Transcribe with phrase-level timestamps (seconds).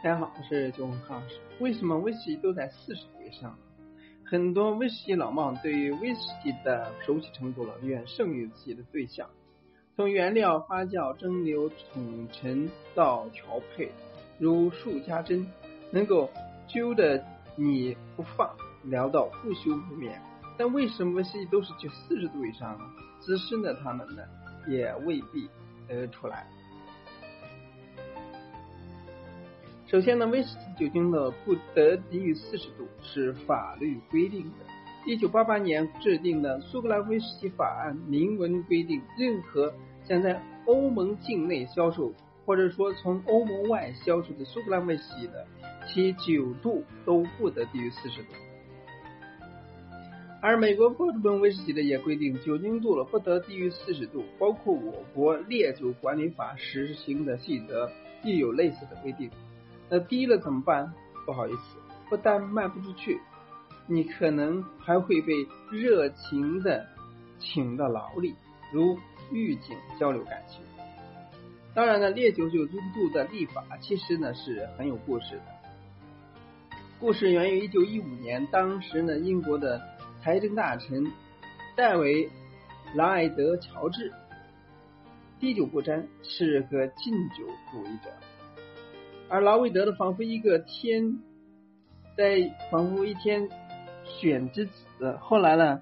[0.00, 1.34] 大家好，我是九红康老师。
[1.58, 3.58] 为什么威士忌都在四十度以上？
[4.24, 9.28] 很多威士忌老帽对于威士忌的熟悉程度了远胜于自己的对象。
[9.96, 13.90] 从原料发酵、蒸馏、统陈到调配，
[14.38, 15.44] 如数家珍，
[15.90, 16.30] 能够
[16.68, 17.22] 揪着
[17.56, 20.22] 你不放，聊到不休不眠。
[20.58, 22.84] 但为什么威士忌都是就四十度以上呢？
[23.20, 24.22] 资深的他们呢，
[24.66, 25.48] 也未必
[25.86, 26.46] 得出来。
[29.86, 34.66] 首先呢，威士忌酒精的不得低于四十度是法律规定的。
[35.06, 39.72] 一九八八年制定的苏格兰威士忌法案明文规定，任何
[40.04, 42.12] 想在欧盟境内销售，
[42.44, 45.46] 或者说从欧盟外销售的苏格兰威士忌的，
[45.86, 48.34] 其酒度都不得低于四十度。
[50.40, 57.90] 而美国波士顿威士忌的也规定，酒精度了不得低于四十度，包括我国烈酒管理法实行的细则
[58.22, 59.28] 亦有类似的规定。
[59.90, 60.92] 那低了怎么办？
[61.26, 61.76] 不好意思，
[62.08, 63.18] 不但卖不出去，
[63.88, 65.34] 你可能还会被
[65.72, 66.86] 热情的
[67.40, 68.36] 请到牢里，
[68.72, 68.96] 如
[69.32, 70.60] 狱警交流感情。
[71.74, 75.42] 当然呢，烈酒酒精度的立法其实呢是很有故事的。
[77.00, 79.80] 故事源于一九一五年，当时呢英国的
[80.20, 81.12] 财政大臣
[81.76, 82.28] 戴维
[82.94, 84.12] 劳埃德乔治
[85.38, 88.10] 滴酒不沾，是个禁酒主义者。
[89.28, 91.18] 而劳维德的仿佛一个天，
[92.16, 93.48] 在仿佛一天
[94.04, 95.80] 选之子，后来呢，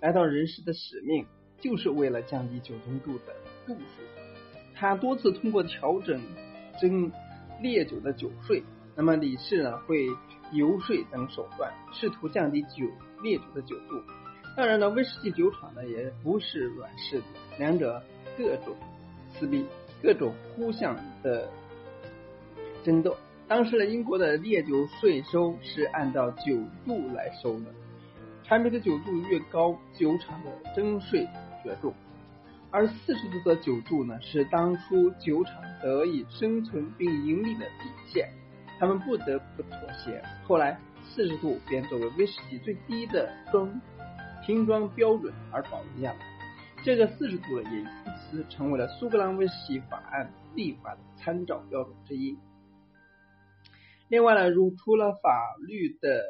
[0.00, 1.24] 来到人世的使命，
[1.58, 3.34] 就是为了降低酒精度的
[3.66, 4.02] 度数。
[4.74, 6.20] 他多次通过调整
[6.78, 7.10] 蒸
[7.62, 8.62] 烈酒的酒税，
[8.96, 10.08] 那么李氏呢会
[10.52, 12.86] 游说等手段，试图降低酒
[13.22, 14.02] 烈酒的酒度。
[14.56, 17.24] 当然了，威士忌酒厂呢也不是软柿子，
[17.58, 18.02] 两者
[18.38, 18.74] 各种
[19.34, 19.66] 撕逼，
[20.02, 21.48] 各种互相的。
[22.82, 23.16] 争斗。
[23.48, 27.66] 当时的英国的烈酒税收是按照酒度来收的，
[28.44, 31.28] 产品的酒度越高，酒厂的征税
[31.64, 31.92] 越重。
[32.70, 38.28] 而四十度的酒度呢，是当初酒厂得以生存并盈利的底线，
[38.78, 40.22] 他们不得不妥协。
[40.44, 43.80] 后来，四十度便作为威士忌最低的装
[44.44, 46.18] 瓶装标准而保留下来。
[46.84, 47.86] 这个四十度也因
[48.18, 52.38] 此成为了苏格兰威士忌法案立法的参照标准之一。
[54.08, 56.22] 另外呢，如除了法律的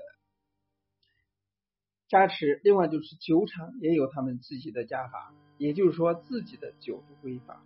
[2.08, 7.62] 加持，另外就是酒厂也有他们自己的加法，也就是说自己的酒度规法。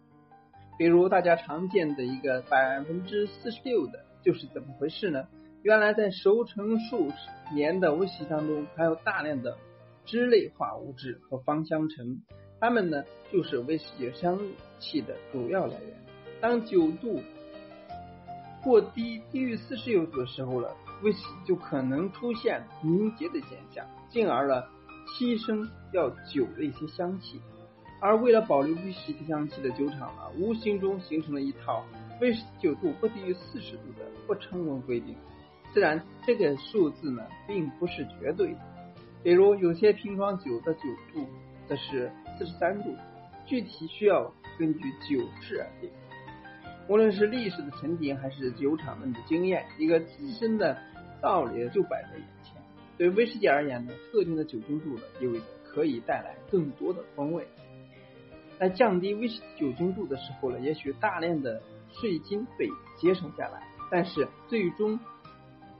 [0.78, 5.26] 比如大家常见的一个百分之四十六的，就是怎么回事呢？
[5.62, 7.12] 原来在熟成数
[7.54, 9.56] 年的威士忌当中，含有大量的
[10.06, 12.22] 脂类化物质和芳香醇，
[12.58, 14.38] 它们呢就是威士忌香
[14.78, 15.94] 气的主要来源。
[16.41, 17.20] 当酒度
[18.62, 24.66] 过低低于四十度的时候了，威士忌就可能出现凝结的现象，进而了
[25.08, 27.41] 牺牲掉酒的一些香气。
[28.00, 31.84] 而为了保留威士忌香气的酒厂呢，无形中形成了一套
[32.20, 35.16] 威士忌酒度不低于四十度的不成文规定。
[35.72, 38.58] 自然，这个数字呢并不是绝对的。
[39.22, 40.81] 比如有些瓶装酒的酒
[41.12, 41.26] 度
[41.69, 42.94] 则是四十三度，
[43.47, 45.91] 具体需要根据酒质而定。
[46.88, 50.76] 无论是历史的沉淀，还是酒厂们的经验，一个自身的
[51.22, 52.60] 道理就摆在眼前。
[52.98, 57.47] 对威士忌而言呢，特定的酒精度呢，意味着可以带来更多的风味。
[58.58, 64.98] 在降低威士忌酒精度的时候呢，也许大量的税金被节省下来，但是最终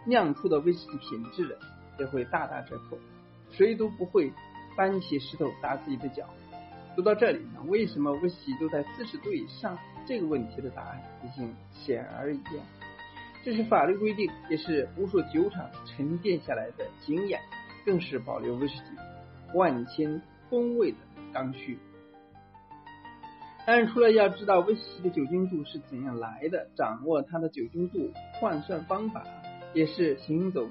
[0.07, 1.57] 酿出的威士忌品质
[1.99, 2.99] 也会大打折扣。
[3.51, 4.33] 谁都不会
[4.77, 6.29] 搬起石头砸自己的脚。
[6.95, 9.79] 说到这里呢，为什么威士忌都在四十度以上？
[10.07, 12.61] 这个问题的答案已经显而易见，
[13.45, 17.39] 这是法律规定，也是无数酒厂沉淀下来的经验，
[17.85, 20.97] 更是保留威士忌万千风味的
[21.33, 21.79] 刚需。
[23.73, 29.25] 但是，除了要知道威士忌的酒精度是怎样来的，掌握它的酒精度换算方法，
[29.73, 30.69] 也是行走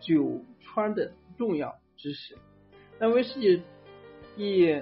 [0.00, 2.38] 酒圈的重要知识。
[2.98, 3.62] 那威士忌
[4.38, 4.80] 以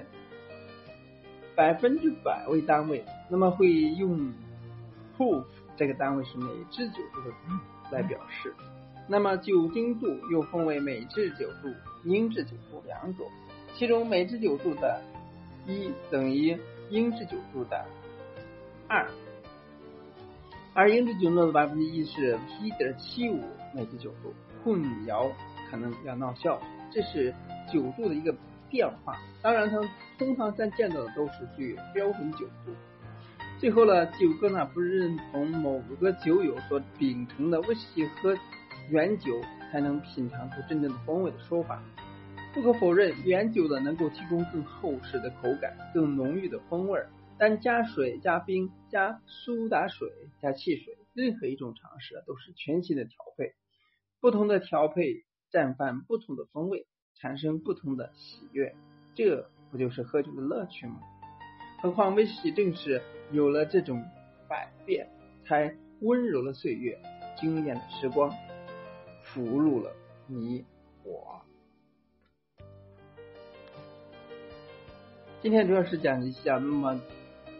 [1.57, 3.03] 百分之百为单位。
[3.29, 4.31] 那么会用
[5.17, 5.43] proof
[5.75, 7.35] 这个单位是每支酒度的
[7.91, 8.53] 来表示。
[9.09, 11.67] 那么酒精度又分为每支酒度、
[12.05, 13.27] 英制酒度两种，
[13.75, 15.01] 其中每支酒度的
[15.67, 16.57] 一等于
[16.89, 17.85] 英制酒度的
[18.87, 19.07] 二，
[20.73, 23.43] 而英制酒度的百分之一是一点七五
[23.73, 25.31] 每支酒度，混淆
[25.69, 26.61] 可能要闹笑。
[26.89, 27.33] 这是
[27.71, 28.33] 酒度的一个
[28.69, 29.77] 变化，当然它
[30.17, 32.73] 通常咱见到的都是属于标准酒度。
[33.59, 38.37] 最后呢，九哥呢不认同某个酒友所秉承的威士忌和
[38.89, 39.41] 原酒
[39.71, 41.81] 才能品尝出真正的风味的说法。
[42.57, 46.99] 不可否认，原酒的能够提供更厚实的口感、更浓郁的风味，
[47.37, 50.09] 但加水、加冰、加苏打水、
[50.41, 53.53] 加汽水，任何一种尝试都是全新的调配。
[54.19, 58.75] 不同的调配绽放不同的风味，产生不同的喜悦，
[59.13, 60.99] 这不就是喝酒的乐趣吗？
[61.83, 62.99] 何况威士忌正是
[63.31, 64.03] 有了这种
[64.49, 65.07] 百变，
[65.45, 66.97] 才温柔了岁月，
[67.39, 68.33] 惊艳了时光，
[69.21, 69.95] 俘虏了
[70.25, 70.65] 你
[75.47, 76.99] 今天主要是讲一下，那么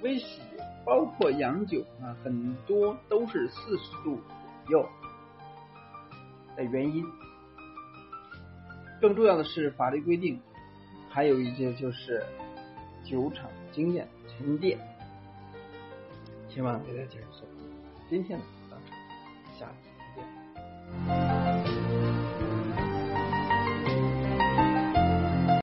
[0.02, 4.20] 威士忌包括洋酒啊，很多都是四十度
[4.66, 4.90] 左右
[6.58, 7.06] 的原因。
[9.00, 10.38] 更重要的是法律规定，
[11.08, 12.22] 还有一些就是
[13.06, 13.50] 酒厂。
[13.72, 14.78] 经验沉淀，
[16.50, 17.46] 希望给大家解释。
[18.10, 19.87] 今天呢，到这，下次。